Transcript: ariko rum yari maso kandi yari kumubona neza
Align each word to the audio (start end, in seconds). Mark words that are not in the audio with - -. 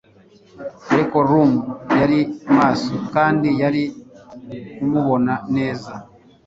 ariko 0.93 1.17
rum 1.29 1.51
yari 1.99 2.19
maso 2.57 2.93
kandi 3.13 3.49
yari 3.61 3.83
kumubona 4.75 5.33
neza 5.55 5.91